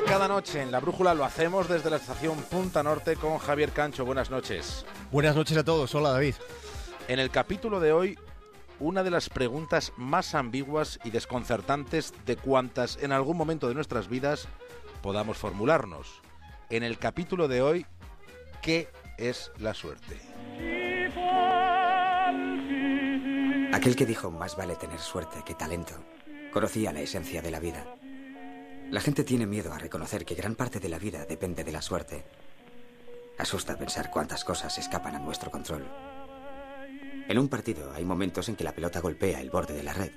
[0.00, 1.14] cada noche en la brújula.
[1.14, 4.04] Lo hacemos desde la estación Punta Norte con Javier Cancho.
[4.04, 4.84] Buenas noches.
[5.10, 5.94] Buenas noches a todos.
[5.94, 6.34] Hola David.
[7.08, 8.18] En el capítulo de hoy,
[8.80, 14.08] una de las preguntas más ambiguas y desconcertantes de cuantas en algún momento de nuestras
[14.08, 14.48] vidas
[15.02, 16.22] podamos formularnos.
[16.70, 17.86] En el capítulo de hoy,
[18.62, 18.88] ¿qué
[19.18, 20.20] es la suerte?
[23.72, 25.94] Aquel que dijo más vale tener suerte que talento,
[26.52, 27.84] conocía la esencia de la vida.
[28.94, 31.82] La gente tiene miedo a reconocer que gran parte de la vida depende de la
[31.82, 32.24] suerte.
[33.38, 35.84] Asusta pensar cuántas cosas escapan a nuestro control.
[37.26, 40.12] En un partido hay momentos en que la pelota golpea el borde de la red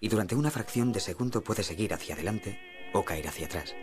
[0.00, 2.60] y durante una fracción de segundo puede seguir hacia adelante
[2.92, 3.74] o caer hacia atrás.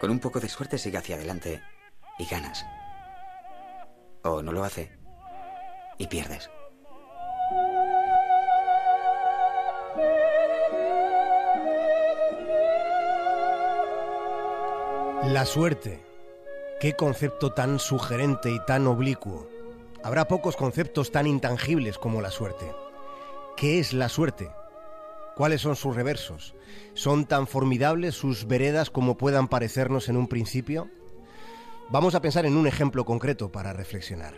[0.00, 1.62] Con un poco de suerte sigue hacia adelante
[2.18, 2.64] y ganas.
[4.22, 4.98] O no lo hace
[5.98, 6.48] y pierdes.
[15.30, 16.00] La suerte.
[16.80, 19.48] Qué concepto tan sugerente y tan oblicuo.
[20.02, 22.74] Habrá pocos conceptos tan intangibles como la suerte.
[23.56, 24.50] ¿Qué es la suerte?
[25.36, 26.56] ¿Cuáles son sus reversos?
[26.94, 30.90] ¿Son tan formidables sus veredas como puedan parecernos en un principio?
[31.90, 34.34] Vamos a pensar en un ejemplo concreto para reflexionar.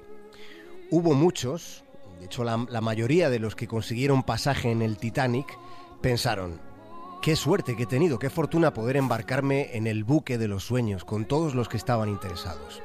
[0.90, 1.84] Hubo muchos,
[2.18, 5.58] de hecho la, la mayoría de los que consiguieron pasaje en el Titanic,
[6.02, 6.60] pensaron,
[7.22, 11.04] Qué suerte que he tenido, qué fortuna poder embarcarme en el buque de los sueños
[11.04, 12.82] con todos los que estaban interesados.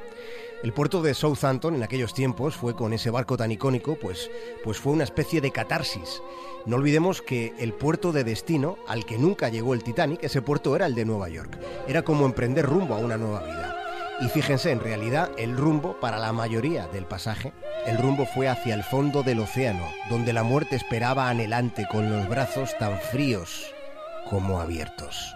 [0.62, 4.30] El puerto de Southampton en aquellos tiempos fue con ese barco tan icónico, pues,
[4.62, 6.22] pues fue una especie de catarsis.
[6.66, 10.76] No olvidemos que el puerto de destino al que nunca llegó el Titanic, ese puerto
[10.76, 11.58] era el de Nueva York.
[11.88, 13.76] Era como emprender rumbo a una nueva vida.
[14.20, 17.52] Y fíjense, en realidad el rumbo para la mayoría del pasaje,
[17.86, 22.28] el rumbo fue hacia el fondo del océano, donde la muerte esperaba anhelante con los
[22.28, 23.74] brazos tan fríos
[24.28, 25.34] como abiertos.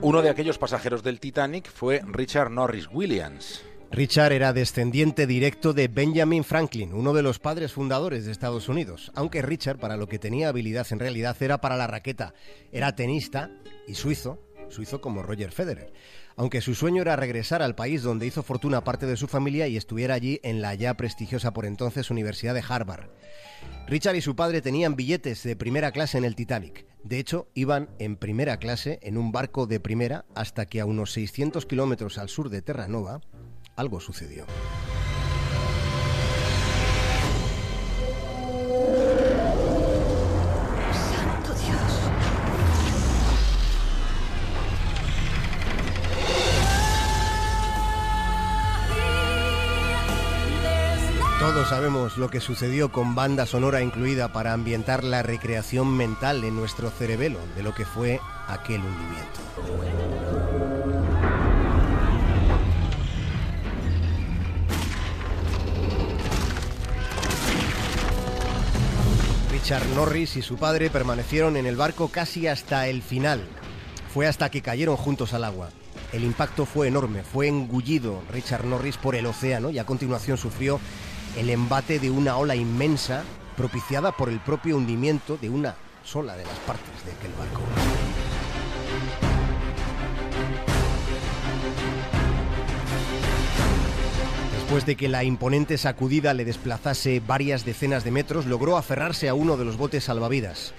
[0.00, 3.62] Uno de aquellos pasajeros del Titanic fue Richard Norris Williams.
[3.92, 9.10] Richard era descendiente directo de Benjamin Franklin, uno de los padres fundadores de Estados Unidos,
[9.14, 12.34] aunque Richard para lo que tenía habilidad en realidad era para la raqueta.
[12.72, 13.50] Era tenista
[13.86, 14.38] y suizo,
[14.70, 15.92] suizo como Roger Federer
[16.40, 19.76] aunque su sueño era regresar al país donde hizo fortuna parte de su familia y
[19.76, 23.10] estuviera allí en la ya prestigiosa por entonces Universidad de Harvard.
[23.86, 26.86] Richard y su padre tenían billetes de primera clase en el Titanic.
[27.04, 31.12] De hecho, iban en primera clase en un barco de primera hasta que a unos
[31.12, 33.20] 600 kilómetros al sur de Terranova
[33.76, 34.46] algo sucedió.
[51.70, 56.90] Sabemos lo que sucedió con banda sonora incluida para ambientar la recreación mental en nuestro
[56.90, 59.40] cerebelo de lo que fue aquel hundimiento.
[69.52, 73.46] Richard Norris y su padre permanecieron en el barco casi hasta el final.
[74.12, 75.68] Fue hasta que cayeron juntos al agua.
[76.12, 80.80] El impacto fue enorme, fue engullido Richard Norris por el océano y a continuación sufrió
[81.36, 83.24] el embate de una ola inmensa
[83.56, 87.60] propiciada por el propio hundimiento de una sola de las partes de aquel barco.
[94.54, 99.34] Después de que la imponente sacudida le desplazase varias decenas de metros, logró aferrarse a
[99.34, 100.74] uno de los botes salvavidas,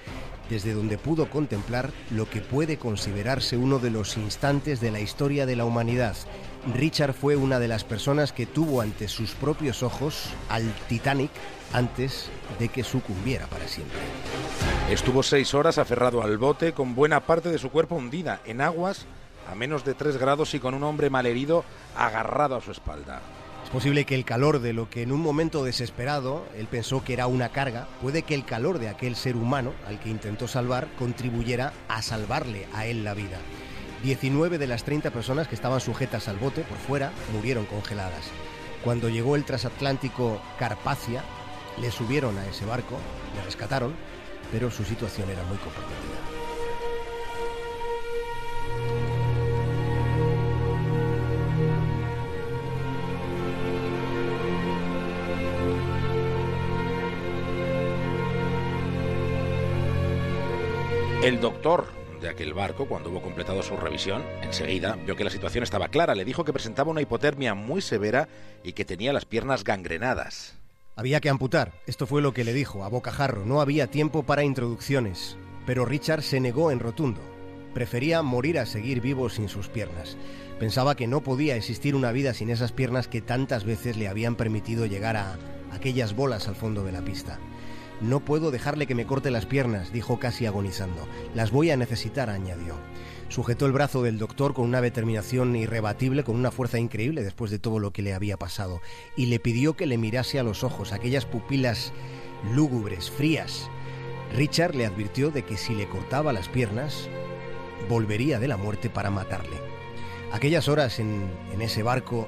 [0.50, 5.46] desde donde pudo contemplar lo que puede considerarse uno de los instantes de la historia
[5.46, 6.16] de la humanidad,
[6.68, 11.32] Richard fue una de las personas que tuvo ante sus propios ojos al Titanic
[11.74, 12.30] antes
[12.60, 14.00] de que sucumbiera para siempre.
[14.90, 19.06] Estuvo seis horas aferrado al bote con buena parte de su cuerpo hundida en aguas
[19.50, 21.66] a menos de tres grados y con un hombre malherido
[21.98, 23.22] agarrado a su espalda.
[23.64, 27.14] Es posible que el calor de lo que en un momento desesperado él pensó que
[27.14, 30.88] era una carga, puede que el calor de aquel ser humano al que intentó salvar
[30.98, 33.40] contribuyera a salvarle a él la vida.
[34.04, 38.32] 19 de las 30 personas que estaban sujetas al bote por fuera murieron congeladas.
[38.84, 41.24] Cuando llegó el transatlántico Carpacia,
[41.80, 42.98] le subieron a ese barco,
[43.36, 43.94] le rescataron,
[44.52, 46.18] pero su situación era muy comprometida.
[61.24, 65.64] El doctor de aquel barco, cuando hubo completado su revisión, enseguida vio que la situación
[65.64, 66.16] estaba clara.
[66.16, 68.30] Le dijo que presentaba una hipotermia muy severa
[68.64, 70.56] y que tenía las piernas gangrenadas.
[70.96, 73.46] Había que amputar, esto fue lo que le dijo a bocajarro.
[73.46, 77.22] No había tiempo para introducciones, pero Richard se negó en rotundo.
[77.74, 80.18] Prefería morir a seguir vivo sin sus piernas.
[80.60, 84.36] Pensaba que no podía existir una vida sin esas piernas que tantas veces le habían
[84.36, 85.38] permitido llegar a
[85.72, 87.40] aquellas bolas al fondo de la pista.
[88.02, 91.08] No puedo dejarle que me corte las piernas, dijo casi agonizando.
[91.36, 92.76] Las voy a necesitar, añadió.
[93.30, 97.60] Sujetó el brazo del doctor con una determinación irrebatible, con una fuerza increíble después de
[97.60, 98.82] todo lo que le había pasado,
[99.16, 101.94] y le pidió que le mirase a los ojos, aquellas pupilas
[102.54, 103.70] lúgubres, frías.
[104.36, 107.08] Richard le advirtió de que si le cortaba las piernas,
[107.88, 109.58] volvería de la muerte para matarle.
[110.32, 112.28] Aquellas horas en, en ese barco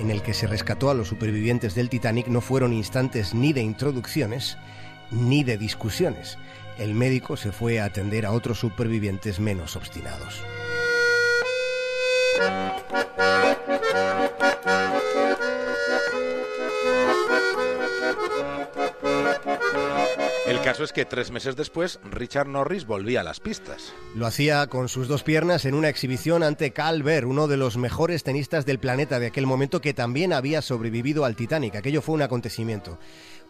[0.00, 3.62] en el que se rescató a los supervivientes del Titanic no fueron instantes ni de
[3.62, 4.56] introducciones,
[5.10, 6.38] ni de discusiones.
[6.78, 10.42] El médico se fue a atender a otros supervivientes menos obstinados.
[20.48, 23.92] El caso es que tres meses después, Richard Norris volvía a las pistas.
[24.14, 27.76] Lo hacía con sus dos piernas en una exhibición ante Cal Ver, uno de los
[27.76, 31.76] mejores tenistas del planeta de aquel momento que también había sobrevivido al Titanic.
[31.76, 32.98] Aquello fue un acontecimiento.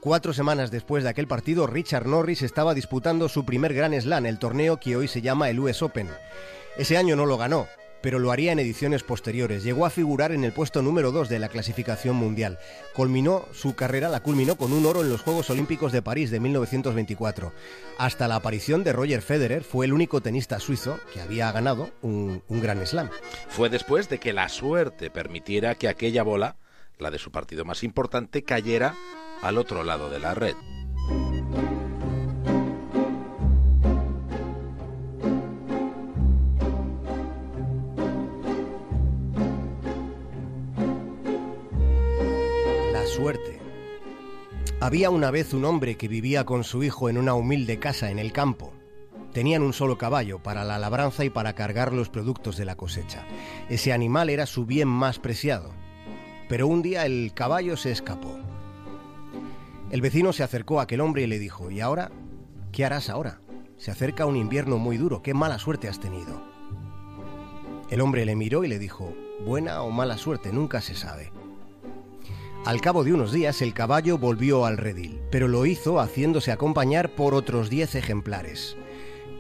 [0.00, 4.40] Cuatro semanas después de aquel partido, Richard Norris estaba disputando su primer Gran Slam, el
[4.40, 6.08] torneo que hoy se llama el US Open.
[6.76, 7.68] Ese año no lo ganó,
[8.00, 9.64] pero lo haría en ediciones posteriores.
[9.64, 12.58] Llegó a figurar en el puesto número 2 de la clasificación mundial.
[12.94, 16.40] Culminó su carrera, la culminó con un oro en los Juegos Olímpicos de París de
[16.40, 17.52] 1924.
[17.98, 22.42] Hasta la aparición de Roger Federer fue el único tenista suizo que había ganado un,
[22.48, 23.10] un Gran Slam.
[23.48, 26.56] Fue después de que la suerte permitiera que aquella bola,
[26.98, 28.94] la de su partido más importante, cayera
[29.42, 30.54] al otro lado de la red.
[43.19, 43.59] Suerte.
[44.81, 48.20] Había una vez un hombre que vivía con su hijo en una humilde casa en
[48.20, 48.73] el campo.
[49.32, 53.26] Tenían un solo caballo para la labranza y para cargar los productos de la cosecha.
[53.69, 55.73] Ese animal era su bien más preciado.
[56.49, 58.38] Pero un día el caballo se escapó.
[59.91, 62.12] El vecino se acercó a aquel hombre y le dijo, ¿y ahora?
[62.70, 63.41] ¿Qué harás ahora?
[63.79, 66.41] Se acerca un invierno muy duro, qué mala suerte has tenido.
[67.91, 69.12] El hombre le miró y le dijo,
[69.44, 71.32] buena o mala suerte, nunca se sabe.
[72.69, 77.15] Al cabo de unos días el caballo volvió al redil, pero lo hizo haciéndose acompañar
[77.15, 78.76] por otros diez ejemplares.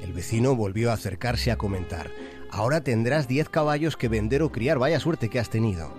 [0.00, 2.10] El vecino volvió a acercarse a comentar,
[2.50, 5.92] ahora tendrás diez caballos que vender o criar, vaya suerte que has tenido.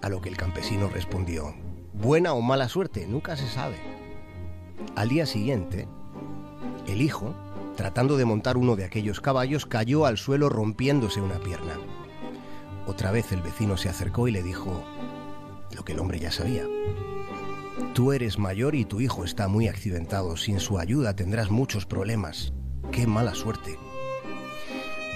[0.00, 1.54] A lo que el campesino respondió,
[1.92, 3.76] buena o mala suerte, nunca se sabe.
[4.96, 5.86] Al día siguiente,
[6.86, 7.34] el hijo,
[7.76, 11.78] tratando de montar uno de aquellos caballos, cayó al suelo rompiéndose una pierna.
[12.86, 14.82] Otra vez el vecino se acercó y le dijo
[15.74, 16.64] lo que el hombre ya sabía.
[17.92, 20.36] Tú eres mayor y tu hijo está muy accidentado.
[20.36, 22.52] Sin su ayuda tendrás muchos problemas.
[22.90, 23.78] Qué mala suerte.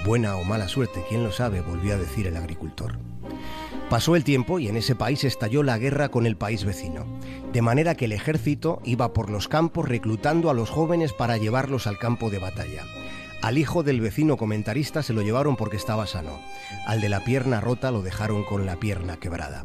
[0.04, 2.98] Buena o mala suerte, quién lo sabe, volvió a decir el agricultor.
[3.90, 7.06] Pasó el tiempo y en ese país estalló la guerra con el país vecino,
[7.52, 11.86] de manera que el ejército iba por los campos reclutando a los jóvenes para llevarlos
[11.86, 12.84] al campo de batalla.
[13.42, 16.38] Al hijo del vecino comentarista se lo llevaron porque estaba sano,
[16.86, 19.64] al de la pierna rota lo dejaron con la pierna quebrada.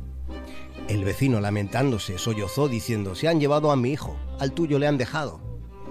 [0.87, 4.97] El vecino, lamentándose, sollozó diciendo, se han llevado a mi hijo, al tuyo le han
[4.97, 5.39] dejado.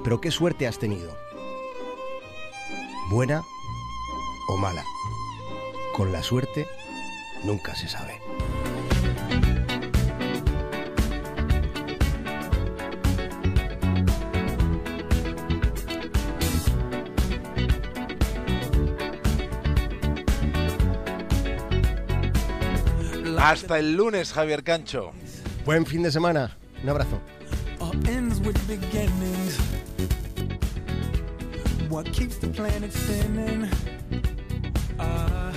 [0.05, 1.17] Pero qué suerte has tenido.
[3.11, 3.43] Buena
[4.49, 4.85] o mala.
[5.95, 6.67] Con la suerte
[7.45, 8.21] nunca se sabe.
[23.43, 25.11] Hasta el lunes, Javier Cancho.
[25.65, 26.57] Buen fin de semana.
[26.83, 27.21] Un abrazo.
[27.81, 29.59] all ends with beginnings.
[31.89, 33.69] What keeps the planet spinning?
[34.99, 35.52] Uh,